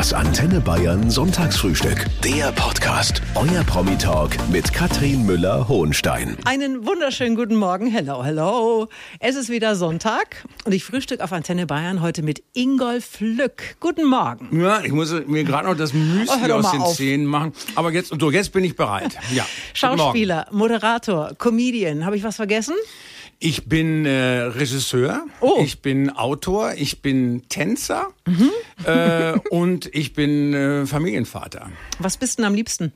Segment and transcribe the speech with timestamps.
[0.00, 2.06] Das Antenne Bayern Sonntagsfrühstück.
[2.24, 3.20] Der Podcast.
[3.34, 6.38] Euer Promi-Talk mit Katrin Müller-Hohenstein.
[6.46, 7.86] Einen wunderschönen guten Morgen.
[7.86, 8.88] Hello, hello.
[9.18, 13.76] Es ist wieder Sonntag und ich frühstück auf Antenne Bayern heute mit Ingolf Lück.
[13.78, 14.58] Guten Morgen.
[14.58, 16.96] Ja, ich muss mir gerade noch das Müsli Oh, aus den auf.
[16.96, 17.52] Zähnen machen.
[17.74, 19.18] Aber jetzt, so, jetzt bin ich bereit.
[19.34, 19.44] Ja.
[19.74, 22.06] Schauspieler, Moderator, Comedian.
[22.06, 22.74] Habe ich was vergessen?
[23.42, 25.58] Ich bin äh, Regisseur, Oh.
[25.60, 25.64] Mhm.
[25.64, 28.08] ich bin Autor, ich bin Tänzer
[28.84, 31.70] äh, und ich bin äh, Familienvater.
[31.98, 32.92] Was bist du denn am liebsten?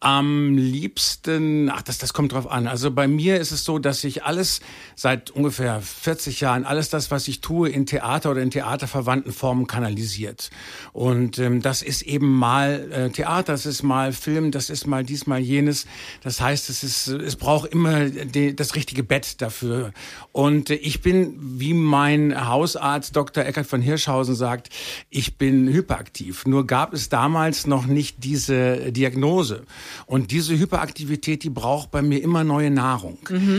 [0.00, 2.66] Am liebsten, ach, das, das kommt drauf an.
[2.66, 4.60] Also bei mir ist es so, dass ich alles
[4.96, 9.66] seit ungefähr 40 Jahren, alles das, was ich tue, in Theater oder in theaterverwandten Formen
[9.66, 10.50] kanalisiert.
[10.92, 15.04] Und ähm, das ist eben mal äh, Theater, das ist mal Film, das ist mal
[15.04, 15.86] dies, mal jenes.
[16.22, 19.92] Das heißt, es ist, es braucht immer die, das richtige Bett dafür.
[20.32, 23.44] Und äh, ich bin, wie mein Hausarzt Dr.
[23.44, 24.68] Eckert von Hirschhausen sagt,
[25.08, 26.44] ich bin hyperaktiv.
[26.46, 29.64] Nur gab es damals noch nicht diese Diagnose.
[30.06, 33.18] Und diese Hyperaktivität, die braucht bei mir immer neue Nahrung.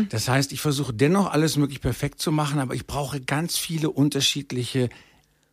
[0.09, 3.90] Das heißt, ich versuche dennoch alles möglich perfekt zu machen, aber ich brauche ganz viele
[3.90, 4.90] unterschiedliche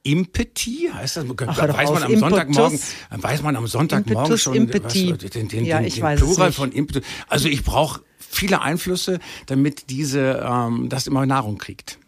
[0.05, 1.27] Impeti, heißt das?
[1.27, 2.17] doch weiß man am.
[2.19, 2.79] Sonntagmorgen,
[3.11, 5.13] weiß man am Sonntagmorgen Impetus, schon Impeti.
[5.13, 6.57] was, den, den, Ja, den, ich den Plural nicht.
[6.57, 7.05] von Impetus.
[7.29, 11.99] Also ich brauche viele Einflüsse, damit diese ähm, das immer Nahrung kriegt.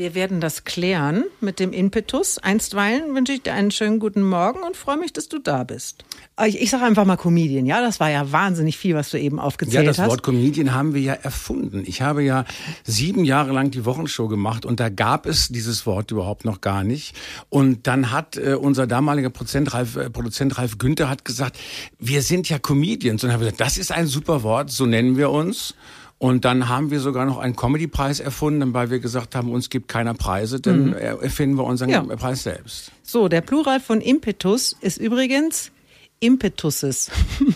[0.00, 2.38] Wir werden das klären mit dem Impetus.
[2.38, 6.06] Einstweilen wünsche ich dir einen schönen guten Morgen und freue mich, dass du da bist.
[6.46, 7.82] Ich, ich sage einfach mal Comedian, ja?
[7.82, 10.08] Das war ja wahnsinnig viel, was du eben Ja, aufgezählt das hast.
[10.08, 11.82] Wort Comedian haben wir ja erfunden.
[11.84, 12.46] Ich habe ja
[12.82, 16.82] sieben Jahre lang die Wochenshow gemacht und da gab es dieses Wort überhaupt noch gar
[16.82, 17.14] nicht.
[17.50, 21.58] Und dann hat äh, unser damaliger Produzent Ralf, äh, Produzent Ralf Günther hat gesagt,
[21.98, 23.22] wir sind ja Comedians.
[23.22, 25.74] Und wir gesagt, das ist ein super Wort, so nennen wir uns.
[26.20, 29.88] Und dann haben wir sogar noch einen Comedy-Preis erfunden, weil wir gesagt haben, uns gibt
[29.88, 32.02] keiner Preise, dann äh, erfinden wir unseren Ja.
[32.02, 32.92] Preis selbst.
[33.02, 35.72] So, der Plural von Impetus ist übrigens
[36.20, 37.10] Impetuses.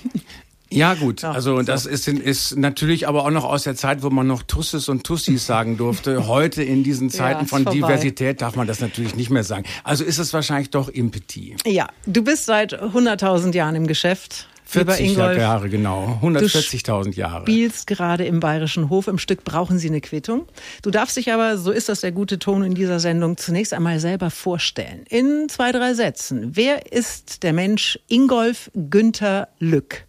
[0.70, 1.62] Ja gut, Ja, also so.
[1.62, 5.04] das ist, ist natürlich aber auch noch aus der Zeit, wo man noch Tusses und
[5.04, 6.26] Tussis sagen durfte.
[6.26, 7.78] Heute in diesen Zeiten ist von vorbei.
[7.78, 9.64] Diversität darf man das natürlich nicht mehr sagen.
[9.84, 11.64] Also ist es wahrscheinlich doch Impetit.
[11.64, 14.48] Ja, du bist seit 100.000 Jahren im Geschäft.
[14.74, 17.42] Lieber 40 Ingolf, Jahre genau, 140.000 Jahre.
[17.42, 19.08] spielst gerade im Bayerischen Hof.
[19.08, 20.46] Im Stück brauchen sie eine Quittung.
[20.82, 24.00] Du darfst dich aber, so ist das der gute Ton in dieser Sendung, zunächst einmal
[24.00, 25.04] selber vorstellen.
[25.08, 26.50] In zwei, drei Sätzen.
[26.54, 30.04] Wer ist der Mensch Ingolf Günther Lück?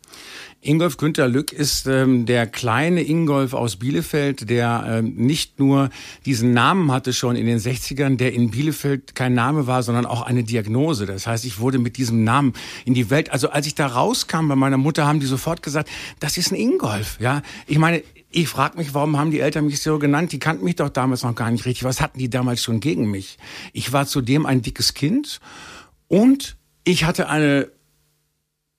[0.65, 5.89] Ingolf Günther Lück ist ähm, der kleine Ingolf aus Bielefeld, der ähm, nicht nur
[6.25, 10.23] diesen Namen hatte schon in den 60ern, der in Bielefeld kein Name war, sondern auch
[10.23, 11.05] eine Diagnose.
[11.05, 12.53] Das heißt, ich wurde mit diesem Namen
[12.83, 15.87] in die Welt, also als ich da rauskam bei meiner Mutter, haben die sofort gesagt,
[16.19, 17.19] das ist ein Ingolf.
[17.19, 18.01] Ja, ich meine,
[18.31, 20.31] ich frage mich, warum haben die Eltern mich so genannt?
[20.31, 21.83] Die kannten mich doch damals noch gar nicht richtig.
[21.83, 23.37] Was hatten die damals schon gegen mich?
[23.71, 25.39] Ich war zudem ein dickes Kind
[26.07, 27.69] und ich hatte eine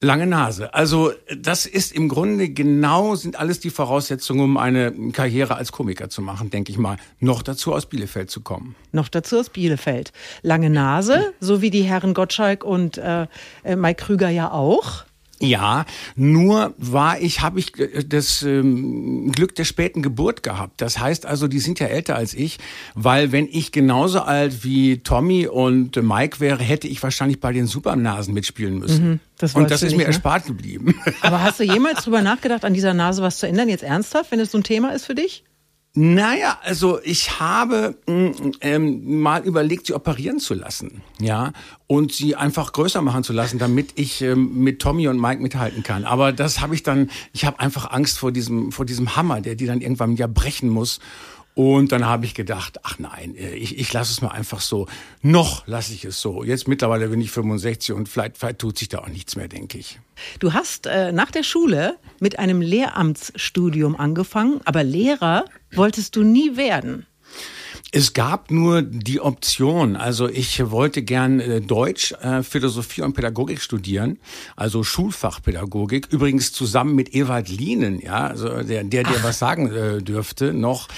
[0.02, 0.74] Lange Nase.
[0.74, 6.10] Also das ist im Grunde genau, sind alles die Voraussetzungen, um eine Karriere als Komiker
[6.10, 6.98] zu machen, denke ich mal.
[7.18, 8.74] Noch dazu aus Bielefeld zu kommen.
[8.92, 10.12] Noch dazu aus Bielefeld.
[10.42, 13.26] Lange Nase, so wie die Herren Gottschalk und äh,
[13.64, 15.06] äh, Mike Krüger ja auch.
[15.38, 20.80] Ja, nur war ich, habe ich äh, das ähm, Glück der späten Geburt gehabt.
[20.80, 22.58] Das heißt also, die sind ja älter als ich,
[22.94, 27.66] weil wenn ich genauso alt wie Tommy und Mike wäre, hätte ich wahrscheinlich bei den
[27.66, 29.10] Supernasen mitspielen müssen.
[29.10, 30.08] Mhm, das und das ist nicht, mir ne?
[30.08, 30.94] erspart geblieben.
[31.20, 33.68] Aber hast du jemals drüber nachgedacht, an dieser Nase was zu ändern?
[33.68, 35.44] Jetzt ernsthaft, wenn es so ein Thema ist für dich?
[35.98, 41.54] Naja, also ich habe mm, ähm, mal überlegt, sie operieren zu lassen, ja,
[41.86, 45.82] und sie einfach größer machen zu lassen, damit ich ähm, mit Tommy und Mike mithalten
[45.82, 46.04] kann.
[46.04, 49.54] Aber das habe ich dann, ich habe einfach Angst vor diesem, vor diesem Hammer, der
[49.54, 51.00] die dann irgendwann ja brechen muss.
[51.56, 54.88] Und dann habe ich gedacht, ach nein, äh, ich, ich lasse es mal einfach so.
[55.22, 56.44] Noch lasse ich es so.
[56.44, 59.78] Jetzt mittlerweile bin ich 65 und vielleicht, vielleicht tut sich da auch nichts mehr, denke
[59.78, 59.98] ich.
[60.38, 66.58] Du hast äh, nach der Schule mit einem Lehramtsstudium angefangen, aber Lehrer wolltest du nie
[66.58, 67.06] werden.
[67.92, 73.60] Es gab nur die Option, also ich wollte gern äh, Deutsch, äh, Philosophie und Pädagogik
[73.60, 74.18] studieren,
[74.56, 80.02] also Schulfachpädagogik, übrigens zusammen mit Ewald Lienen, ja, also der, der dir was sagen äh,
[80.02, 80.88] dürfte, noch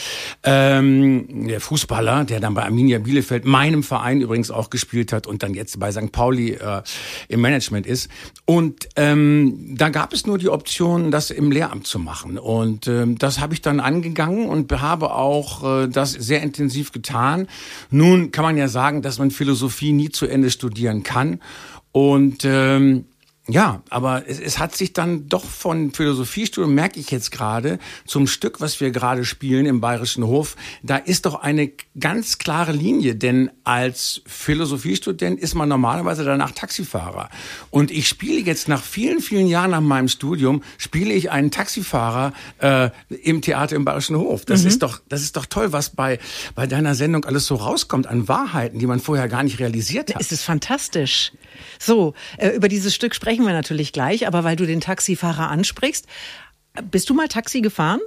[0.45, 5.43] ähm, der Fußballer, der dann bei Arminia Bielefeld, meinem Verein übrigens auch gespielt hat und
[5.43, 6.11] dann jetzt bei St.
[6.11, 6.83] Pauli äh,
[7.29, 8.11] im Management ist.
[8.47, 12.39] Und ähm, da gab es nur die Option, das im Lehramt zu machen.
[12.39, 17.49] Und ähm, das habe ich dann angegangen und habe auch äh, das sehr intensiv getan.
[17.91, 21.41] Nun kann man ja sagen, dass man Philosophie nie zu Ende studieren kann.
[21.93, 23.05] Und ähm,
[23.49, 28.27] ja, aber es, es hat sich dann doch von Philosophiestudium, merke ich jetzt gerade, zum
[28.27, 33.15] Stück, was wir gerade spielen im Bayerischen Hof, da ist doch eine ganz klare Linie,
[33.15, 37.31] denn als Philosophiestudent ist man normalerweise danach Taxifahrer.
[37.71, 42.35] Und ich spiele jetzt nach vielen, vielen Jahren nach meinem Studium, spiele ich einen Taxifahrer
[42.59, 42.91] äh,
[43.23, 44.45] im Theater im Bayerischen Hof.
[44.45, 44.69] Das mhm.
[44.69, 46.19] ist doch, das ist doch toll, was bei,
[46.55, 50.21] bei deiner Sendung alles so rauskommt an Wahrheiten, die man vorher gar nicht realisiert hat.
[50.21, 51.33] Es ist fantastisch.
[51.79, 56.07] So, äh, über dieses Stück sprechen wir natürlich gleich, aber weil du den Taxifahrer ansprichst,
[56.91, 58.01] bist du mal Taxi gefahren?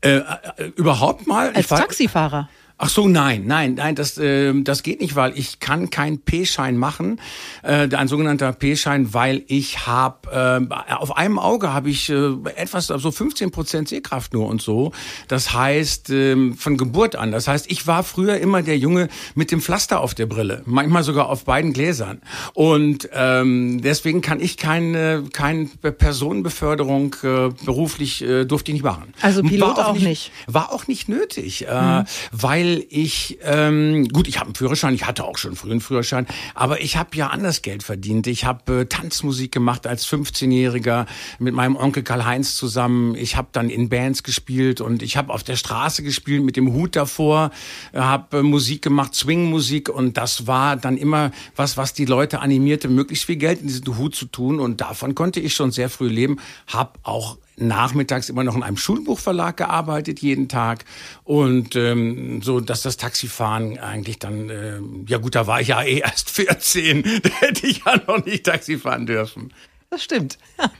[0.00, 1.52] Äh, äh, überhaupt mal?
[1.52, 2.48] Als Taxifahrer?
[2.82, 6.78] Ach so, nein, nein, nein, das, äh, das geht nicht, weil ich kann keinen P-Schein
[6.78, 7.20] machen,
[7.62, 12.86] äh, ein sogenannter P-Schein, weil ich habe, äh, auf einem Auge habe ich äh, etwas,
[12.86, 14.92] so also 15 Prozent Sehkraft nur und so.
[15.28, 17.32] Das heißt, äh, von Geburt an.
[17.32, 21.02] Das heißt, ich war früher immer der Junge mit dem Pflaster auf der Brille, manchmal
[21.02, 22.22] sogar auf beiden Gläsern.
[22.54, 29.12] Und ähm, deswegen kann ich keine, keine Personenbeförderung äh, beruflich, äh, durfte ich nicht machen.
[29.20, 30.32] Also Pilot auch, auch, nicht, nicht.
[30.46, 32.04] War auch nicht nötig, äh, mhm.
[32.32, 36.26] weil ich, ähm, gut, ich habe einen Führerschein, ich hatte auch schon früher einen Führerschein,
[36.54, 38.26] aber ich habe ja anders Geld verdient.
[38.26, 41.06] Ich habe äh, Tanzmusik gemacht als 15-Jähriger
[41.38, 43.14] mit meinem Onkel Karl-Heinz zusammen.
[43.14, 46.72] Ich habe dann in Bands gespielt und ich habe auf der Straße gespielt mit dem
[46.72, 47.50] Hut davor,
[47.94, 52.88] habe äh, Musik gemacht, Swing-Musik und das war dann immer was, was die Leute animierte,
[52.88, 56.08] möglichst viel Geld in diesen Hut zu tun und davon konnte ich schon sehr früh
[56.08, 60.84] leben, habe auch nachmittags immer noch in einem Schulbuchverlag gearbeitet, jeden Tag.
[61.24, 65.82] Und ähm, so, dass das Taxifahren eigentlich dann, äh, ja gut, da war ich ja
[65.82, 69.52] eh erst 14, da hätte ich ja noch nicht Taxi fahren dürfen.
[69.90, 70.38] Das stimmt.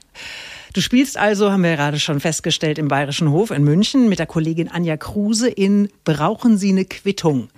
[0.72, 4.26] Du spielst also, haben wir gerade schon festgestellt, im Bayerischen Hof in München mit der
[4.26, 7.48] Kollegin Anja Kruse in Brauchen Sie eine Quittung.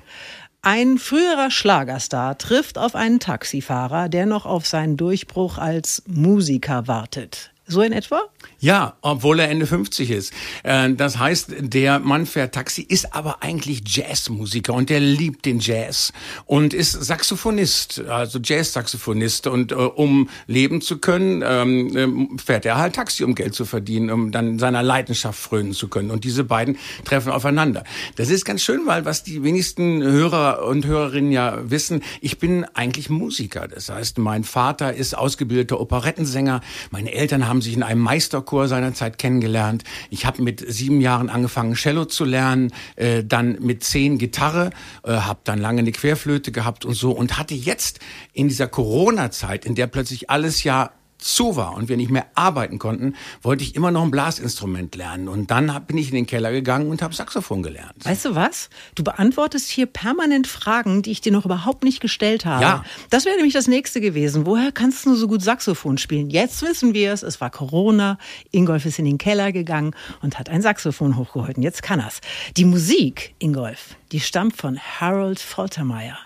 [0.63, 7.52] Ein früherer Schlagerstar trifft auf einen Taxifahrer, der noch auf seinen Durchbruch als Musiker wartet.
[7.69, 8.23] So in etwa?
[8.59, 10.33] Ja, obwohl er Ende 50 ist.
[10.65, 15.61] Äh, das heißt, der Mann fährt Taxi, ist aber eigentlich Jazzmusiker und der liebt den
[15.61, 16.13] Jazz
[16.45, 19.47] und ist Saxophonist, also Jazz-Saxophonist.
[19.47, 23.65] Und äh, um leben zu können, ähm, äh, fährt er halt Taxi, um Geld zu
[23.65, 26.11] verdienen, um dann seiner Leidenschaft frönen zu können.
[26.11, 27.85] Und diese beiden treffen aufeinander.
[28.17, 32.65] Das ist ganz schön, weil was die wenigsten Hörer und Hörerinnen ja wissen, ich bin
[32.75, 33.69] eigentlich Musiker.
[33.69, 36.61] Das heißt, mein Vater ist ausgebildeter Operettensänger,
[36.91, 39.85] meine Eltern haben haben sich in einem Meisterchor seinerzeit kennengelernt.
[40.09, 44.71] Ich habe mit sieben Jahren angefangen, Cello zu lernen, äh, dann mit zehn Gitarre,
[45.05, 48.01] äh, habe dann lange eine Querflöte gehabt und so und hatte jetzt
[48.33, 50.93] in dieser Corona-Zeit, in der plötzlich alles ja
[51.23, 55.29] zu war und wir nicht mehr arbeiten konnten, wollte ich immer noch ein Blasinstrument lernen.
[55.29, 58.05] Und dann bin ich in den Keller gegangen und habe Saxophon gelernt.
[58.05, 58.69] Weißt du was?
[58.95, 62.63] Du beantwortest hier permanent Fragen, die ich dir noch überhaupt nicht gestellt habe.
[62.63, 62.85] Ja.
[63.11, 64.47] Das wäre nämlich das nächste gewesen.
[64.47, 66.31] Woher kannst du so gut Saxophon spielen?
[66.31, 67.23] Jetzt wissen wir es.
[67.23, 68.19] Es war Corona.
[68.51, 71.63] Ingolf ist in den Keller gegangen und hat ein Saxophon hochgehalten.
[71.63, 72.21] Jetzt kann er's.
[72.57, 76.19] Die Musik, Ingolf, die stammt von Harold Faltermeyer.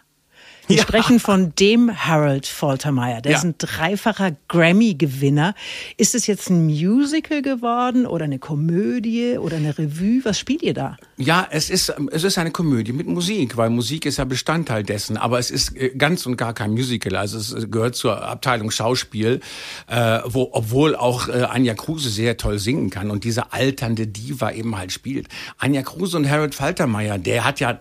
[0.68, 0.82] Wir ja.
[0.82, 3.20] sprechen von dem Harold Faltermeyer.
[3.20, 3.38] Der ja.
[3.38, 5.54] ist ein dreifacher Grammy-Gewinner.
[5.96, 10.24] Ist es jetzt ein Musical geworden oder eine Komödie oder eine Revue?
[10.24, 10.96] Was spielt ihr da?
[11.18, 15.16] Ja, es ist, es ist eine Komödie mit Musik, weil Musik ist ja Bestandteil dessen.
[15.16, 17.14] Aber es ist äh, ganz und gar kein Musical.
[17.14, 19.40] Also es gehört zur Abteilung Schauspiel,
[19.86, 24.50] äh, wo, obwohl auch äh, Anja Kruse sehr toll singen kann und diese alternde Diva
[24.50, 25.28] eben halt spielt.
[25.58, 27.80] Anja Kruse und Harold Faltermeyer, der hat ja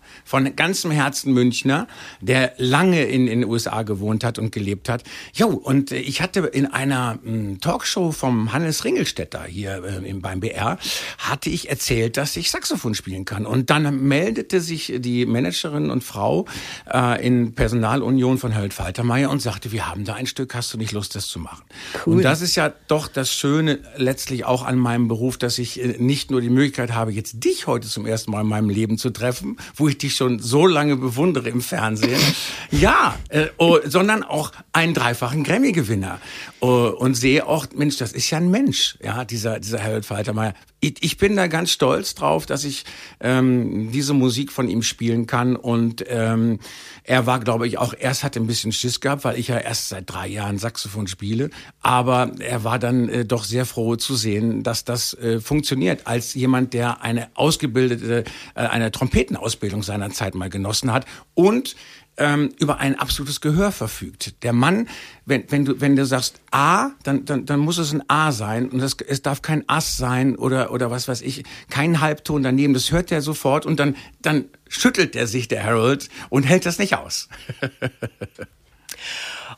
[0.31, 1.89] von ganzem Herzen Münchner,
[2.21, 5.03] der lange in, in den USA gewohnt hat und gelebt hat.
[5.33, 10.77] Jo, und ich hatte in einer m, Talkshow vom Hannes Ringelstetter hier äh, beim BR,
[11.17, 13.45] hatte ich erzählt, dass ich Saxophon spielen kann.
[13.45, 16.45] Und dann meldete sich die Managerin und Frau
[16.89, 20.77] äh, in Personalunion von Harold Faltermeier und sagte, wir haben da ein Stück, hast du
[20.77, 21.63] nicht Lust, das zu machen?
[22.05, 22.15] Cool.
[22.15, 25.97] Und das ist ja doch das Schöne letztlich auch an meinem Beruf, dass ich äh,
[25.97, 29.09] nicht nur die Möglichkeit habe, jetzt dich heute zum ersten Mal in meinem Leben zu
[29.09, 32.21] treffen, wo ich dich schon so lange bewundere im Fernsehen.
[32.71, 36.19] ja, äh, oh, sondern auch einen dreifachen Grammy-Gewinner.
[36.59, 40.53] Oh, und sehe auch, Mensch, das ist ja ein Mensch, ja, dieser, dieser Harold Faltermeier.
[40.83, 42.85] Ich, bin da ganz stolz drauf, dass ich
[43.19, 45.55] ähm, diese Musik von ihm spielen kann.
[45.55, 46.59] Und ähm,
[47.03, 49.89] er war, glaube ich, auch erst hatte ein bisschen Schiss gehabt, weil ich ja erst
[49.89, 51.51] seit drei Jahren Saxophon spiele.
[51.81, 56.07] Aber er war dann äh, doch sehr froh zu sehen, dass das äh, funktioniert.
[56.07, 58.23] Als jemand, der eine ausgebildete,
[58.55, 61.75] äh, eine Trompetenausbildung seiner Zeit mal genossen hat und
[62.17, 64.43] ähm, über ein absolutes Gehör verfügt.
[64.43, 64.87] Der Mann,
[65.25, 68.69] wenn, wenn, du, wenn du sagst A, dann, dann, dann muss es ein A sein
[68.69, 72.73] und das, es darf kein Ass sein oder, oder was weiß ich, kein Halbton daneben.
[72.73, 76.79] Das hört er sofort und dann, dann schüttelt er sich, der Harold, und hält das
[76.79, 77.29] nicht aus.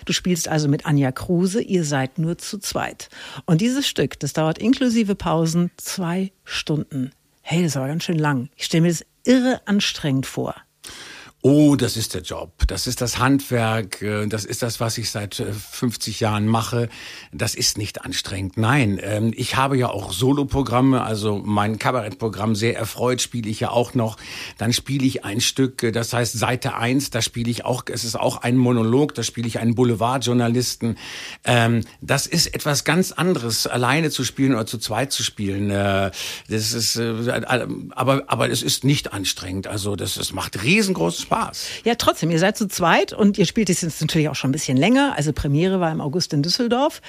[0.06, 3.10] Du spielst also mit Anja Kruse, ihr seid nur zu zweit.
[3.46, 7.12] Und dieses Stück, das dauert inklusive Pausen zwei Stunden.
[7.42, 8.50] Hey, das war ganz schön lang.
[8.56, 10.56] Ich stelle mir das irre anstrengend vor.
[11.46, 15.12] Oh, das ist der Job, das ist das Handwerk, äh, das ist das, was ich
[15.12, 16.88] seit 50 äh, Jahren mache.
[17.34, 18.56] Das ist nicht anstrengend.
[18.56, 23.72] Nein, ähm, ich habe ja auch Soloprogramme, also mein Kabarettprogramm sehr erfreut spiele ich ja
[23.72, 24.16] auch noch.
[24.58, 28.06] Dann spiele ich ein Stück, äh, das heißt Seite 1, da spiele ich auch, es
[28.06, 30.98] ist auch ein Monolog, da spiele ich einen Boulevardjournalisten.
[31.44, 35.68] Ähm, das ist etwas ganz anderes, alleine zu spielen oder zu zweit zu spielen.
[35.68, 36.14] Das
[36.48, 39.68] ist, aber, aber es ist nicht anstrengend.
[39.68, 41.33] Also das, das macht riesengroßen Spaß.
[41.34, 41.68] Spaß.
[41.84, 44.54] Ja, trotzdem, ihr seid zu zweit und ihr spielt es jetzt natürlich auch schon ein
[44.54, 45.14] bisschen länger.
[45.16, 47.02] Also Premiere war im August in Düsseldorf.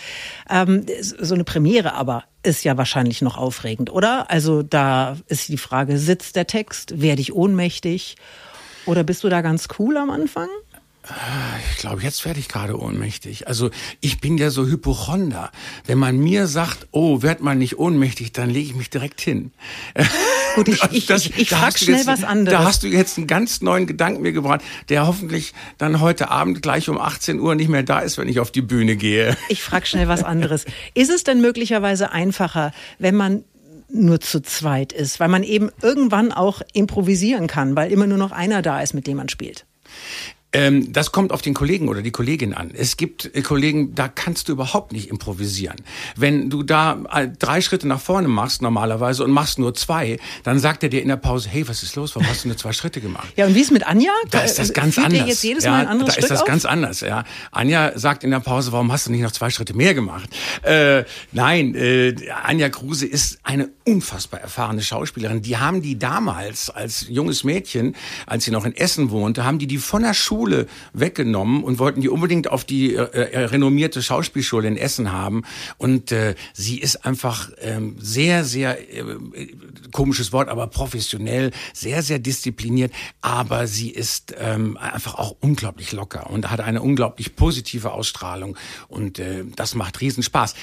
[0.49, 4.31] Ähm, so eine Premiere aber ist ja wahrscheinlich noch aufregend, oder?
[4.31, 7.01] Also da ist die Frage, sitzt der Text?
[7.01, 8.17] Werde ich ohnmächtig?
[8.87, 10.49] Oder bist du da ganz cool am Anfang?
[11.71, 13.47] Ich glaube, jetzt werde ich gerade ohnmächtig.
[13.47, 13.71] Also
[14.01, 15.53] ich bin ja so Hypochonder.
[15.85, 19.53] Wenn man mir sagt, oh, werd mal nicht ohnmächtig, dann lege ich mich direkt hin.
[20.55, 22.59] Gut, ich, ich, das, ich, ich frage schnell jetzt, was anderes.
[22.59, 26.63] Da hast du jetzt einen ganz neuen Gedanken mir gebracht, der hoffentlich dann heute Abend
[26.63, 29.37] gleich um 18 Uhr nicht mehr da ist, wenn ich auf die Bühne gehe.
[29.49, 30.65] Ich frage schnell was anderes.
[30.95, 33.45] Ist es denn möglicherweise einfacher, wenn man
[33.91, 38.33] nur zu zweit ist, weil man eben irgendwann auch improvisieren kann, weil immer nur noch
[38.33, 39.67] einer da ist, mit dem man spielt?
[40.55, 42.71] Ähm, das kommt auf den Kollegen oder die Kollegin an.
[42.73, 45.77] Es gibt äh, Kollegen, da kannst du überhaupt nicht improvisieren.
[46.17, 50.61] Wenn du da äh, drei Schritte nach vorne machst normalerweise und machst nur zwei, dann
[50.61, 52.15] sagt er dir in der Pause, hey, was ist los?
[52.15, 53.29] Warum hast du nur zwei Schritte gemacht?
[53.37, 54.13] Ja, und wie ist mit Anja?
[54.31, 55.27] Da ist das ganz Führt anders.
[55.27, 56.47] Jetzt jedes Mal ein anderes da Stück ist das auf?
[56.47, 57.01] ganz anders.
[57.01, 60.31] Ja, Anja sagt in der Pause, warum hast du nicht noch zwei Schritte mehr gemacht?
[60.63, 65.43] Äh, nein, äh, Anja Kruse ist eine unfassbar erfahrene Schauspielerin.
[65.43, 67.97] Die haben die damals als junges Mädchen,
[68.27, 71.79] als sie noch in Essen wohnte, haben die die von der Schule Schule weggenommen und
[71.79, 75.43] wollten die unbedingt auf die äh, äh, renommierte Schauspielschule in Essen haben.
[75.79, 79.05] Und äh, sie ist einfach ähm, sehr, sehr, äh,
[79.91, 82.93] komisches Wort, aber professionell, sehr, sehr diszipliniert.
[83.23, 88.59] Aber sie ist ähm, einfach auch unglaublich locker und hat eine unglaublich positive Ausstrahlung.
[88.89, 90.55] Und äh, das macht Riesenspaß.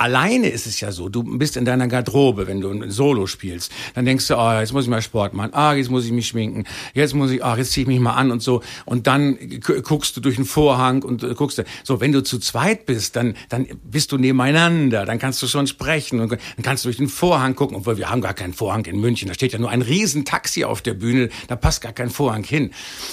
[0.00, 3.70] Alleine ist es ja so, du bist in deiner Garderobe, wenn du ein Solo spielst.
[3.94, 6.12] Dann denkst du, ah, oh, jetzt muss ich mal Sport machen, ah, jetzt muss ich
[6.12, 6.64] mich schminken,
[6.94, 8.62] jetzt muss ich, ah, jetzt ziehe ich mich mal an und so.
[8.86, 9.36] Und dann
[9.82, 11.62] guckst du durch den Vorhang und äh, guckst.
[11.84, 15.66] So, wenn du zu zweit bist, dann, dann bist du nebeneinander, dann kannst du schon
[15.66, 18.86] sprechen und dann kannst du durch den Vorhang gucken, obwohl wir haben gar keinen Vorhang
[18.86, 19.28] in München.
[19.28, 22.70] Da steht ja nur ein Riesentaxi auf der Bühne, da passt gar kein Vorhang hin.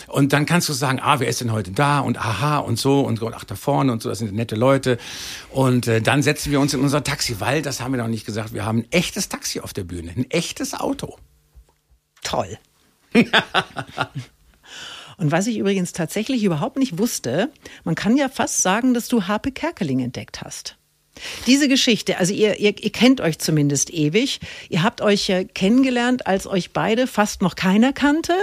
[0.07, 3.01] Und dann kannst du sagen, ah, wer ist denn heute da und aha und so
[3.01, 4.97] und ach, da vorne und so, das sind nette Leute.
[5.49, 8.25] Und äh, dann setzen wir uns in unser Taxi, weil, das haben wir noch nicht
[8.25, 11.17] gesagt, wir haben ein echtes Taxi auf der Bühne, ein echtes Auto.
[12.23, 12.57] Toll.
[15.17, 17.51] Und was ich übrigens tatsächlich überhaupt nicht wusste,
[17.83, 20.77] man kann ja fast sagen, dass du Harpe Kerkeling entdeckt hast.
[21.47, 24.39] Diese Geschichte, also ihr, ihr, ihr kennt euch zumindest ewig.
[24.69, 28.33] Ihr habt euch ja kennengelernt, als euch beide fast noch keiner kannte.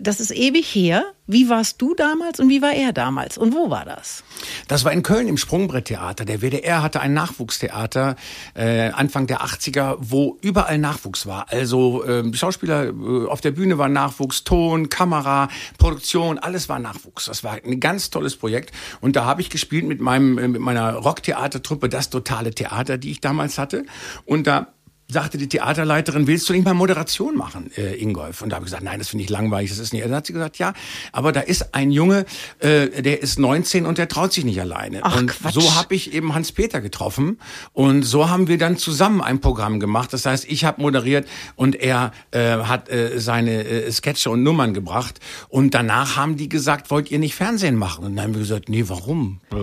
[0.00, 1.04] Das ist ewig her.
[1.26, 3.36] Wie warst du damals und wie war er damals?
[3.36, 4.22] Und wo war das?
[4.68, 6.24] Das war in Köln im Sprungbretttheater.
[6.24, 8.16] Der WDR hatte ein Nachwuchstheater
[8.54, 11.46] äh, Anfang der 80er, wo überall Nachwuchs war.
[11.50, 17.26] Also äh, Schauspieler äh, auf der Bühne war Nachwuchs, Ton, Kamera, Produktion, alles war Nachwuchs.
[17.26, 18.72] Das war ein ganz tolles Projekt.
[19.00, 23.10] Und da habe ich gespielt mit meinem äh, mit meiner Rocktheatertruppe, das totale Theater, die
[23.10, 23.84] ich damals hatte.
[24.24, 24.68] Und da
[25.08, 28.42] sagte die Theaterleiterin, willst du nicht mal Moderation machen, äh, Ingolf?
[28.42, 30.04] Und da habe ich gesagt, nein, das finde ich langweilig, das ist nicht.
[30.04, 30.72] Dann hat sie gesagt, ja,
[31.12, 32.26] aber da ist ein Junge,
[32.58, 35.00] äh, der ist 19 und der traut sich nicht alleine.
[35.02, 35.54] Ach, und Quatsch.
[35.54, 37.38] so habe ich eben Hans-Peter getroffen
[37.72, 40.12] und so haben wir dann zusammen ein Programm gemacht.
[40.12, 44.74] Das heißt, ich habe moderiert und er äh, hat äh, seine äh, Sketche und Nummern
[44.74, 45.20] gebracht.
[45.48, 48.04] Und danach haben die gesagt, wollt ihr nicht Fernsehen machen?
[48.04, 49.40] Und dann haben wir gesagt, nee, warum?
[49.52, 49.56] Äh,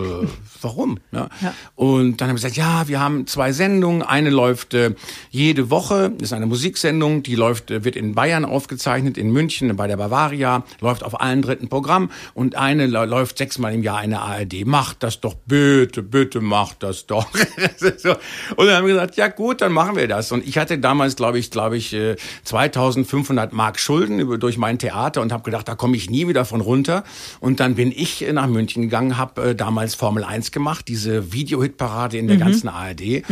[0.61, 0.99] warum?
[1.11, 1.29] Ja.
[1.41, 1.53] Ja.
[1.75, 4.01] Und dann haben wir gesagt, ja, wir haben zwei Sendungen.
[4.01, 4.95] Eine läuft äh,
[5.33, 9.75] jede Woche, das ist eine Musiksendung, die läuft, äh, wird in Bayern aufgezeichnet, in München
[9.75, 14.11] bei der Bavaria, läuft auf allen dritten Programm und eine läuft sechsmal im Jahr in
[14.11, 14.63] der ARD.
[14.65, 17.27] Macht das doch bitte, bitte macht das doch.
[17.97, 18.11] so.
[18.57, 20.31] Und dann haben wir gesagt, ja gut, dann machen wir das.
[20.31, 25.21] Und ich hatte damals, glaube ich, glaube ich, äh, 2500 Mark Schulden durch mein Theater
[25.23, 27.03] und habe gedacht, da komme ich nie wieder von runter.
[27.39, 31.33] Und dann bin ich äh, nach München gegangen, habe äh, damals Formel 1 gemacht, diese
[31.33, 33.23] Videohitparade in der ganzen ARD.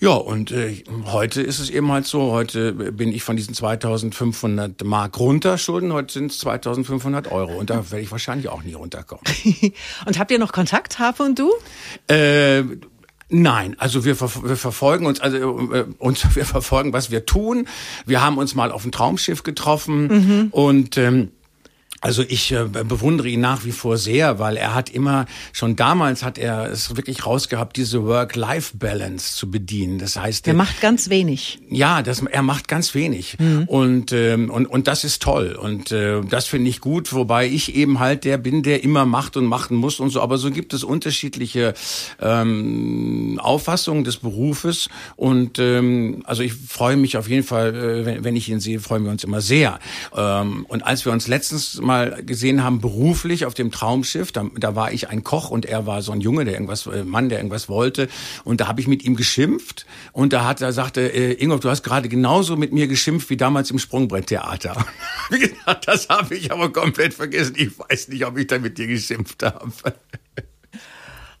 [0.00, 4.84] Ja, und äh, heute ist es eben halt so, heute bin ich von diesen 2500
[4.84, 7.56] Mark runter Schulden, heute sind es 2500 Euro.
[7.58, 9.24] Und da werde ich wahrscheinlich auch nie runterkommen.
[10.06, 11.52] Und habt ihr noch Kontakt, Harpe und du?
[12.08, 12.62] Äh,
[13.30, 15.36] Nein, also wir, ver wir verfolgen uns, also
[15.72, 17.68] äh, uns, wir verfolgen, was wir tun.
[18.06, 21.32] Wir haben uns mal auf dem Traumschiff getroffen und ähm,
[22.00, 26.22] Also ich äh, bewundere ihn nach wie vor sehr, weil er hat immer, schon damals
[26.22, 29.98] hat er es wirklich rausgehabt, diese Work-Life-Balance zu bedienen.
[29.98, 31.58] Das heißt, er macht ganz wenig.
[31.68, 33.36] Ja, das, er macht ganz wenig.
[33.40, 33.64] Mhm.
[33.64, 35.58] Und, ähm, und, und das ist toll.
[35.60, 39.36] Und äh, das finde ich gut, wobei ich eben halt der bin, der immer macht
[39.36, 40.20] und machen muss und so.
[40.20, 41.74] Aber so gibt es unterschiedliche
[42.20, 44.88] ähm, Auffassungen des Berufes.
[45.16, 48.78] Und ähm, also ich freue mich auf jeden Fall, äh, wenn, wenn ich ihn sehe,
[48.78, 49.80] freuen wir uns immer sehr.
[50.16, 54.30] Ähm, und als wir uns letztens mal gesehen haben, beruflich auf dem Traumschiff.
[54.30, 57.02] Da, da war ich ein Koch und er war so ein Junge, der irgendwas, äh,
[57.02, 58.08] Mann, der irgendwas wollte.
[58.44, 59.86] Und da habe ich mit ihm geschimpft.
[60.12, 63.36] Und da hat er sagte, äh, Ingolf, du hast gerade genauso mit mir geschimpft wie
[63.36, 64.86] damals im Sprungbretttheater.
[65.84, 67.54] Das habe ich aber komplett vergessen.
[67.56, 69.72] Ich weiß nicht, ob ich da mit dir geschimpft habe.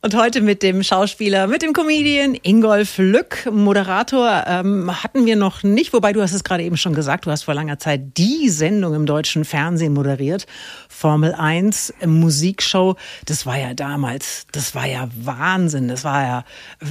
[0.00, 5.64] Und heute mit dem Schauspieler, mit dem Comedian Ingolf Lück, Moderator, ähm, hatten wir noch
[5.64, 8.48] nicht, wobei du hast es gerade eben schon gesagt, du hast vor langer Zeit die
[8.48, 10.46] Sendung im deutschen Fernsehen moderiert,
[10.88, 12.94] Formel 1 Musikshow.
[13.24, 16.44] Das war ja damals, das war ja Wahnsinn, das war ja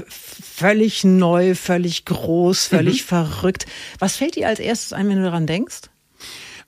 [0.10, 3.08] völlig neu, völlig groß, völlig mhm.
[3.08, 3.68] verrückt.
[4.00, 5.84] Was fällt dir als erstes ein, wenn du daran denkst?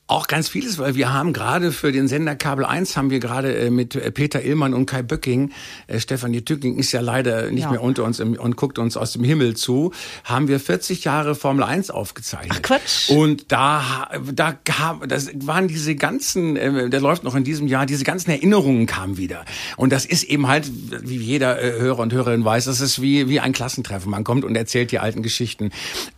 [0.09, 3.55] Auch ganz vieles, weil wir haben gerade für den Sender Kabel 1 haben wir gerade
[3.55, 5.51] äh, mit äh, Peter Illmann und Kai Böcking,
[5.85, 7.69] äh, Stefanie Tücking ist ja leider nicht ja.
[7.69, 11.35] mehr unter uns im, und guckt uns aus dem Himmel zu, haben wir 40 Jahre
[11.35, 12.53] Formel 1 aufgezeichnet.
[12.55, 13.11] Ach Quatsch.
[13.11, 17.85] Und da, da kam, das waren diese ganzen, äh, der läuft noch in diesem Jahr,
[17.85, 19.45] diese ganzen Erinnerungen kamen wieder.
[19.77, 20.71] Und das ist eben halt,
[21.03, 24.09] wie jeder äh, Hörer und Hörerin weiß, das ist wie, wie ein Klassentreffen.
[24.09, 25.69] Man kommt und erzählt die alten Geschichten.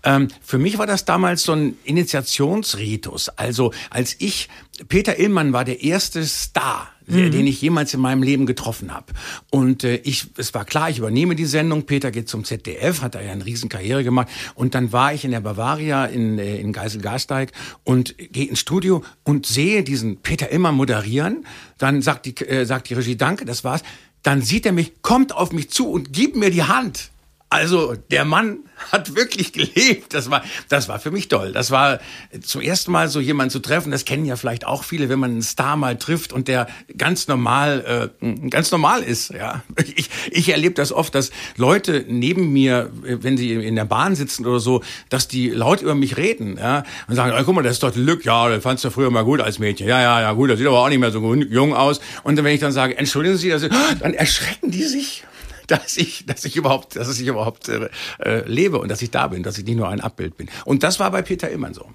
[0.03, 3.27] Ähm, für mich war das damals so ein Initiationsritus.
[3.36, 4.50] Also als ich,
[4.88, 7.31] Peter Illmann war der erste Star, mhm.
[7.31, 9.13] den ich jemals in meinem Leben getroffen habe.
[9.50, 11.83] Und äh, ich, es war klar, ich übernehme die Sendung.
[11.83, 14.27] Peter geht zum ZDF, hat da ja eine riesen Karriere gemacht.
[14.55, 17.51] Und dann war ich in der Bavaria in, äh, in Geisel-Garsteig
[17.83, 21.45] und gehe ins Studio und sehe diesen Peter Illmann moderieren.
[21.77, 23.83] Dann sagt die, äh, sagt die Regie, danke, das war's.
[24.23, 27.11] Dann sieht er mich, kommt auf mich zu und gibt mir die Hand.
[27.51, 28.60] Also der Mann
[28.93, 30.13] hat wirklich gelebt.
[30.13, 31.51] Das war, das war für mich toll.
[31.51, 32.00] Das war
[32.42, 33.92] zum ersten Mal so jemanden zu treffen.
[33.92, 37.27] Das kennen ja vielleicht auch viele, wenn man einen Star mal trifft und der ganz
[37.27, 39.31] normal, äh, ganz normal ist.
[39.31, 39.64] Ja,
[39.96, 44.46] ich, ich erlebe das oft, dass Leute neben mir, wenn sie in der Bahn sitzen
[44.46, 46.55] oder so, dass die laut über mich reden.
[46.57, 48.24] Ja, und sagen, guck mal, das ist doch Lück.
[48.24, 49.90] Ja, das fandst du früher mal gut als Mädchen.
[49.90, 50.50] Ja, ja, ja, gut.
[50.50, 52.00] Das sieht aber auch nicht mehr so jung aus.
[52.24, 55.25] Und wenn ich dann sage, entschuldigen Sie, dann erschrecken die sich
[55.72, 59.27] dass ich, dass ich überhaupt, dass ich überhaupt äh, äh, lebe und dass ich da
[59.27, 60.50] bin, dass ich nicht nur ein Abbild bin.
[60.66, 61.90] Und das war bei Peter immer so.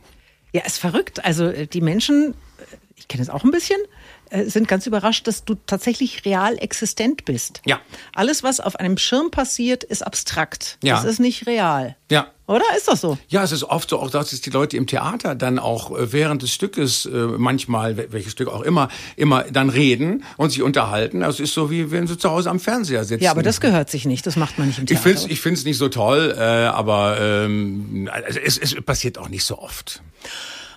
[0.53, 1.25] Ja, ist verrückt.
[1.25, 3.79] Also äh, die Menschen, äh, ich kenne es auch ein bisschen,
[4.47, 7.62] sind ganz überrascht, dass du tatsächlich real existent bist.
[7.65, 7.81] Ja.
[8.12, 10.79] Alles, was auf einem Schirm passiert, ist abstrakt.
[10.83, 10.97] Ja.
[10.97, 11.97] Das ist nicht real.
[12.11, 12.33] Ja.
[12.46, 13.18] Oder ist das so?
[13.28, 16.42] Ja, es ist oft so, auch dass die Leute im Theater dann auch äh, während
[16.42, 21.22] des Stückes äh, manchmal, welches Stück auch immer, immer dann reden und sich unterhalten.
[21.24, 23.24] Also es ist so, wie wenn sie zu Hause am Fernseher sitzen.
[23.24, 24.26] Ja, aber das gehört sich nicht.
[24.26, 25.00] Das macht man nicht im Theater.
[25.00, 28.09] Ich finde es ich find's nicht so toll, äh, aber ähm,
[28.44, 30.00] es, es passiert auch nicht so oft.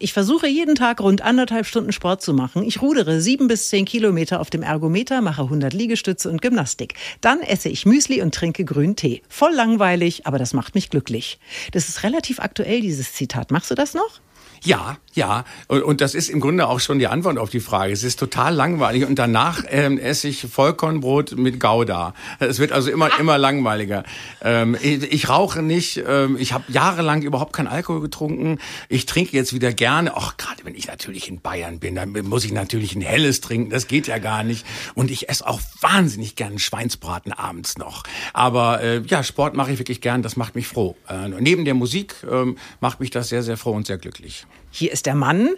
[0.01, 2.63] Ich versuche jeden Tag rund anderthalb Stunden Sport zu machen.
[2.63, 6.93] Ich rudere sieben bis zehn Kilometer auf dem Ergometer, mache 100 Liegestütze und Gymnastik.
[7.19, 9.21] Dann esse ich Müsli und trinke grünen Tee.
[9.27, 11.37] Voll langweilig, aber das macht mich glücklich.
[11.73, 13.51] Das ist relativ aktuell, dieses Zitat.
[13.51, 14.21] Machst du das noch?
[14.63, 15.43] Ja, ja.
[15.67, 17.91] Und, das ist im Grunde auch schon die Antwort auf die Frage.
[17.91, 22.13] Es ist total langweilig und danach ähm, esse ich Vollkornbrot mit Gouda.
[22.39, 24.03] Es wird also immer immer langweiliger.
[24.41, 26.01] Ähm, ich, ich, rauche nicht.
[26.07, 28.59] Ähm, ich habe jahrelang überhaupt keinen Alkohol getrunken.
[28.87, 30.15] Ich trinke jetzt wieder gerne.
[30.15, 33.69] Auch gerade wenn ich natürlich in Bayern bin, dann muss ich natürlich ein helles trinken.
[33.69, 34.65] Das geht ja gar nicht.
[34.95, 38.03] Und ich esse auch wahnsinnig gern Schweinsbraten abends noch.
[38.33, 40.21] Aber äh, ja, Sport mache ich wirklich gern.
[40.21, 40.95] Das macht mich froh.
[41.09, 44.45] Äh, neben der Musik ähm, macht mich das sehr sehr froh und sehr glücklich.
[44.71, 45.49] Hier ist der Mann,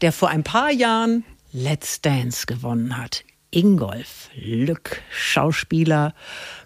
[0.00, 3.24] der vor ein paar Jahren Let's Dance gewonnen hat.
[3.50, 6.14] Ingolf Lück, Schauspieler,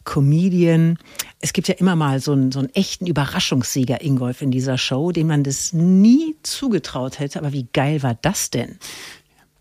[0.05, 0.99] Comedian.
[1.41, 5.13] Es gibt ja immer mal so einen, so einen echten Überraschungssieger Ingolf in dieser Show,
[5.13, 7.39] dem man das nie zugetraut hätte.
[7.39, 8.79] Aber wie geil war das denn?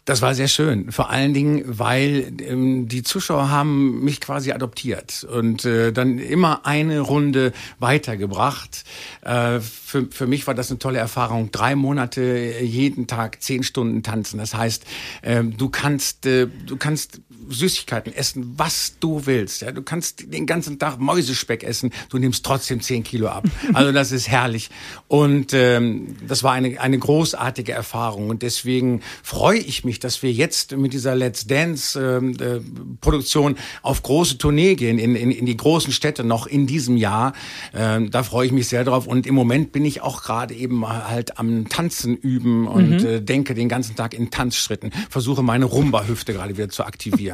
[0.09, 0.91] Das war sehr schön.
[0.91, 6.65] Vor allen Dingen, weil ähm, die Zuschauer haben mich quasi adoptiert und äh, dann immer
[6.65, 8.85] eine Runde weitergebracht.
[9.21, 11.51] Äh, für, für mich war das eine tolle Erfahrung.
[11.51, 14.39] Drei Monate jeden Tag zehn Stunden tanzen.
[14.39, 14.83] Das heißt,
[15.21, 19.61] äh, du kannst, äh, du kannst Süßigkeiten essen, was du willst.
[19.61, 23.45] Ja, du kannst den ganzen Tag Mäusespeck essen, du nimmst trotzdem zehn Kilo ab.
[23.73, 24.69] Also das ist herrlich.
[25.07, 28.29] Und ähm, das war eine, eine großartige Erfahrung.
[28.29, 32.59] Und deswegen freue ich mich, dass wir jetzt mit dieser Let's Dance ähm, äh,
[32.99, 37.33] Produktion auf große Tournee gehen, in, in, in die großen Städte noch in diesem Jahr.
[37.73, 39.07] Ähm, da freue ich mich sehr drauf.
[39.07, 43.05] Und im Moment bin ich auch gerade eben halt am Tanzen üben und mhm.
[43.05, 47.28] äh, denke den ganzen Tag in Tanzschritten, versuche meine Rumba-Hüfte gerade wieder zu aktivieren.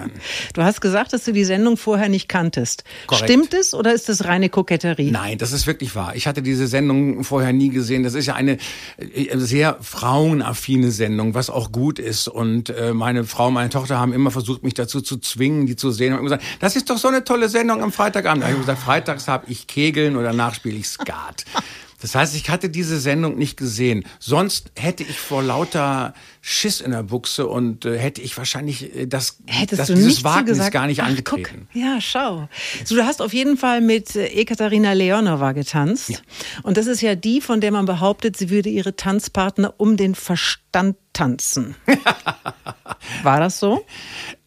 [0.53, 2.83] Du hast gesagt, dass du die Sendung vorher nicht kanntest.
[3.07, 3.25] Korrekt.
[3.25, 5.11] Stimmt es oder ist das reine Koketterie?
[5.11, 6.15] Nein, das ist wirklich wahr.
[6.15, 8.03] Ich hatte diese Sendung vorher nie gesehen.
[8.03, 8.57] Das ist ja eine
[8.97, 12.27] äh, sehr frauenaffine Sendung, was auch gut ist.
[12.27, 15.91] Und äh, meine Frau, meine Tochter haben immer versucht, mich dazu zu zwingen, die zu
[15.91, 16.13] sehen.
[16.13, 18.43] Und gesagt, das ist doch so eine tolle Sendung am Freitagabend.
[18.43, 21.45] Da habe ich gesagt, freitags habe ich Kegeln oder danach spiele ich Skat.
[22.01, 24.05] Das heißt, ich hatte diese Sendung nicht gesehen.
[24.19, 29.07] Sonst hätte ich vor lauter Schiss in der Buchse und äh, hätte ich wahrscheinlich äh,
[29.07, 31.67] das, Hättest das du dieses Wagnis gesagt, gar nicht ach, angetreten.
[31.71, 32.49] Guck, ja, schau.
[32.83, 36.09] So, du hast auf jeden Fall mit äh, Ekaterina Leonova getanzt.
[36.09, 36.17] Ja.
[36.63, 40.15] Und das ist ja die, von der man behauptet, sie würde ihre Tanzpartner um den
[40.15, 41.75] Verstand tanzen.
[43.23, 43.85] War das so?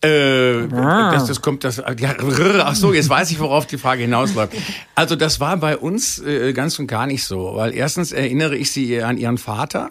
[0.01, 1.11] Äh, ah.
[1.11, 1.83] das, das kommt das.
[1.99, 2.15] Ja,
[2.61, 4.53] ach so, jetzt weiß ich, worauf die Frage hinausläuft.
[4.95, 8.71] Also das war bei uns äh, ganz und gar nicht so, weil erstens erinnere ich
[8.71, 9.91] sie an ihren Vater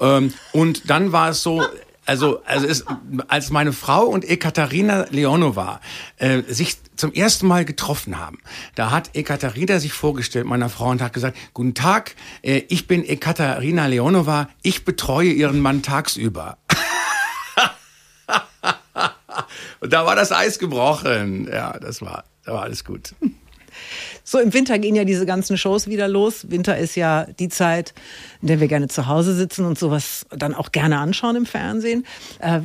[0.00, 1.62] ähm, und dann war es so.
[2.04, 2.84] Also, also es,
[3.28, 5.80] als meine Frau und Ekaterina Leonova
[6.16, 8.38] äh, sich zum ersten Mal getroffen haben,
[8.74, 13.04] da hat Ekaterina sich vorgestellt, meiner Frau, und hat gesagt, guten Tag, äh, ich bin
[13.04, 16.58] Ekaterina Leonova, ich betreue Ihren Mann tagsüber.
[19.82, 21.48] Und da war das Eis gebrochen.
[21.52, 23.14] Ja, das war, da war alles gut.
[24.22, 26.50] So, im Winter gehen ja diese ganzen Shows wieder los.
[26.50, 27.92] Winter ist ja die Zeit,
[28.40, 32.06] in der wir gerne zu Hause sitzen und sowas dann auch gerne anschauen im Fernsehen.
[32.38, 32.60] Äh,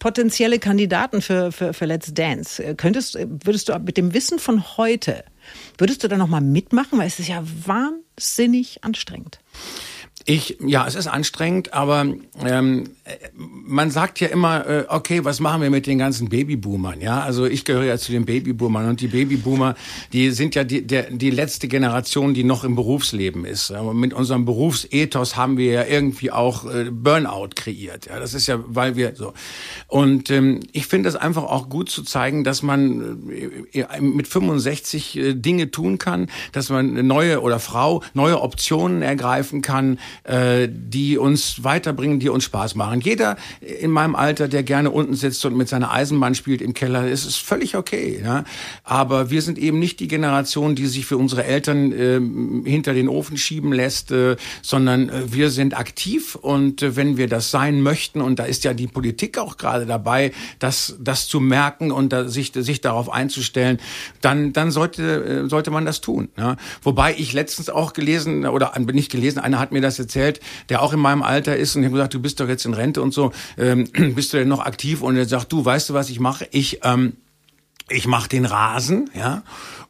[0.00, 2.64] potenzielle Kandidaten für, für, für Let's Dance.
[2.64, 5.24] Äh, könntest, würdest du mit dem Wissen von heute,
[5.78, 6.98] würdest du da nochmal mitmachen?
[6.98, 9.38] Weil es ist ja wahnsinnig anstrengend.
[10.24, 12.06] Ich, ja, es ist anstrengend, aber
[12.44, 12.84] ähm,
[13.36, 17.00] man sagt ja immer, äh, okay, was machen wir mit den ganzen Babyboomern?
[17.00, 19.74] Ja, also ich gehöre ja zu den Babyboomern und die Babyboomer,
[20.12, 23.72] die sind ja die, der, die letzte Generation, die noch im Berufsleben ist.
[23.72, 28.06] Aber mit unserem Berufsethos haben wir ja irgendwie auch äh, Burnout kreiert.
[28.06, 29.32] Ja, das ist ja, weil wir so.
[29.88, 33.28] Und ähm, ich finde es einfach auch gut zu zeigen, dass man
[33.72, 39.62] äh, mit 65 äh, Dinge tun kann, dass man neue oder Frau neue Optionen ergreifen
[39.62, 43.00] kann äh, die uns weiterbringen, die uns Spaß machen.
[43.00, 47.08] Jeder in meinem Alter, der gerne unten sitzt und mit seiner Eisenbahn spielt im Keller,
[47.08, 48.20] ist es völlig okay.
[48.22, 48.44] Ja?
[48.84, 53.08] Aber wir sind eben nicht die Generation, die sich für unsere Eltern äh, hinter den
[53.08, 57.80] Ofen schieben lässt, äh, sondern äh, wir sind aktiv und äh, wenn wir das sein
[57.80, 62.12] möchten, und da ist ja die Politik auch gerade dabei, das, das zu merken und
[62.12, 63.78] da, sich, sich darauf einzustellen,
[64.20, 66.28] dann, dann sollte, äh, sollte man das tun.
[66.36, 66.56] Ja?
[66.82, 70.92] Wobei ich letztens auch gelesen, oder nicht gelesen, einer hat mir das erzählt, der auch
[70.92, 73.32] in meinem Alter ist und ich gesagt, du bist doch jetzt in Rente und so,
[73.58, 75.02] ähm, bist du denn noch aktiv?
[75.02, 76.46] Und er sagt, du, weißt du, was ich mache?
[76.50, 77.14] Ich, ähm,
[77.88, 79.42] ich mache den Rasen, ja.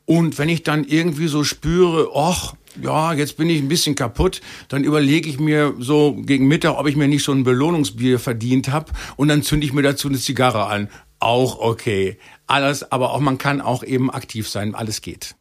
[0.05, 4.40] Und wenn ich dann irgendwie so spüre, ach, ja, jetzt bin ich ein bisschen kaputt,
[4.68, 8.70] dann überlege ich mir so gegen Mittag, ob ich mir nicht so ein Belohnungsbier verdient
[8.70, 10.88] habe und dann zünde ich mir dazu eine Zigarre an.
[11.18, 12.18] Auch okay.
[12.46, 15.37] Alles, aber auch man kann auch eben aktiv sein, alles geht.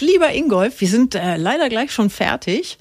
[0.00, 2.78] Lieber Ingolf, wir sind äh, leider gleich schon fertig,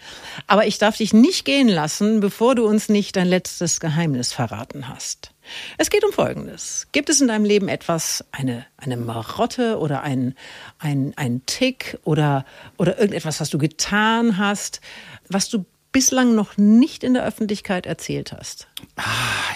[0.48, 4.90] aber ich darf dich nicht gehen lassen, bevor du uns nicht dein letztes Geheimnis verraten
[4.90, 5.32] hast.
[5.78, 6.88] Es geht um Folgendes.
[6.92, 10.34] Gibt es in deinem Leben etwas, eine, eine Marotte oder ein,
[10.80, 12.46] ein, ein Tick oder,
[12.78, 14.82] oder irgendetwas, was du getan hast,
[15.30, 18.68] was du bislang noch nicht in der Öffentlichkeit erzählt hast?
[18.98, 19.04] Ah,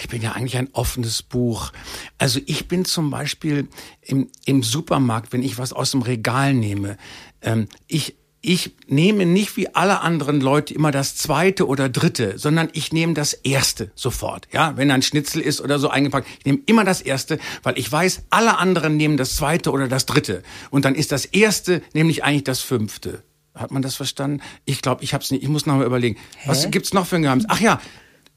[0.00, 1.72] ich bin ja eigentlich ein offenes Buch.
[2.16, 3.68] Also ich bin zum Beispiel
[4.00, 6.96] im, im Supermarkt, wenn ich was aus dem Regal nehme,
[7.42, 12.68] ähm, ich ich nehme nicht wie alle anderen Leute immer das zweite oder dritte, sondern
[12.72, 14.46] ich nehme das erste sofort.
[14.52, 17.90] Ja, wenn ein Schnitzel ist oder so eingepackt, ich nehme immer das erste, weil ich
[17.90, 20.44] weiß, alle anderen nehmen das zweite oder das dritte.
[20.70, 23.24] Und dann ist das erste nämlich eigentlich das fünfte.
[23.58, 24.40] Hat man das verstanden?
[24.64, 25.42] Ich glaube, ich habe es nicht.
[25.42, 26.16] Ich muss noch mal überlegen.
[26.38, 26.48] Hä?
[26.48, 27.46] Was gibt's noch für ein Geheimnis?
[27.48, 27.80] Ach ja,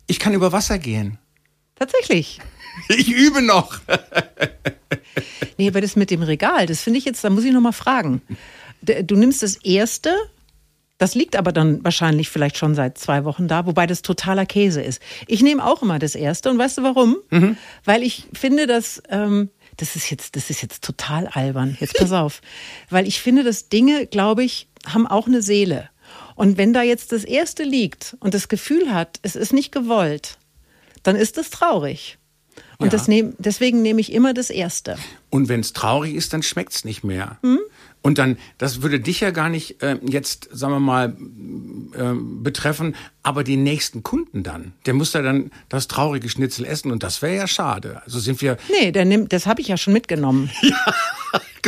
[0.08, 1.18] ich kann über Wasser gehen.
[1.76, 2.40] Tatsächlich.
[2.88, 3.82] Ich übe noch.
[5.58, 7.74] nee, aber das mit dem Regal, das finde ich jetzt, da muss ich noch mal
[7.74, 8.22] fragen.
[8.82, 10.16] Du nimmst das erste,
[10.98, 14.82] das liegt aber dann wahrscheinlich vielleicht schon seit zwei Wochen da, wobei das totaler Käse
[14.82, 15.02] ist.
[15.28, 17.18] Ich nehme auch immer das erste und weißt du warum?
[17.30, 17.58] Mhm.
[17.84, 19.50] Weil ich finde, dass ähm,
[19.82, 21.76] das ist jetzt, das ist jetzt total albern.
[21.80, 22.42] Jetzt pass auf.
[22.90, 25.90] Weil ich finde, dass Dinge, glaube ich, haben auch eine Seele.
[26.36, 30.38] Und wenn da jetzt das erste liegt und das Gefühl hat, es ist nicht gewollt,
[31.04, 32.18] dann ist das traurig.
[32.78, 33.04] Und Ja.
[33.08, 34.98] nehm, deswegen nehme ich immer das Erste.
[35.30, 37.38] Und wenn es traurig ist, dann schmeckt's nicht mehr.
[37.42, 37.60] Hm?
[38.04, 41.16] Und dann, das würde dich ja gar nicht äh, jetzt, sagen wir mal,
[41.96, 44.74] äh, betreffen, aber den nächsten Kunden dann.
[44.88, 48.02] Der muss ja dann das traurige Schnitzel essen und das wäre ja schade.
[48.04, 48.58] Also sind wir.
[48.72, 50.50] Nee, der nimmt, das habe ich ja schon mitgenommen.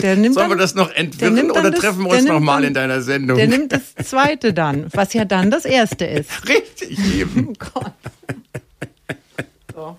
[0.01, 2.73] Der nimmt Sollen wir dann- das noch entwirren oder das- treffen wir uns nochmal in
[2.73, 3.37] deiner Sendung?
[3.37, 6.31] Der nimmt das Zweite dann, was ja dann das Erste ist.
[6.49, 7.49] Richtig eben.
[7.49, 7.93] Oh Gott.
[9.73, 9.97] So.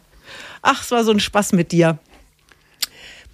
[0.63, 1.99] Ach, es war so ein Spaß mit dir.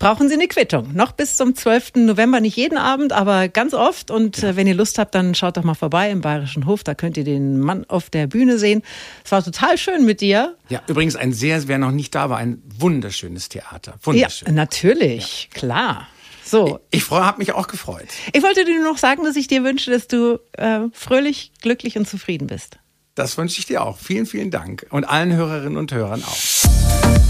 [0.00, 0.94] Brauchen Sie eine Quittung?
[0.94, 1.92] Noch bis zum 12.
[1.96, 4.10] November, nicht jeden Abend, aber ganz oft.
[4.10, 6.82] Und äh, wenn ihr Lust habt, dann schaut doch mal vorbei im Bayerischen Hof.
[6.82, 8.80] Da könnt ihr den Mann auf der Bühne sehen.
[9.26, 10.56] Es war total schön mit dir.
[10.70, 13.92] Ja, übrigens ein sehr, wer noch nicht da war, ein wunderschönes Theater.
[13.92, 14.54] Ja, Wunderschön.
[14.54, 16.08] natürlich, klar.
[16.46, 18.08] So, Ich habe mich auch gefreut.
[18.32, 21.98] ich wollte dir nur noch sagen, dass ich dir wünsche, dass du äh, fröhlich, glücklich
[21.98, 22.78] und zufrieden bist.
[23.16, 23.98] Das wünsche ich dir auch.
[23.98, 24.86] Vielen, vielen Dank.
[24.88, 27.29] Und allen Hörerinnen und Hörern auch.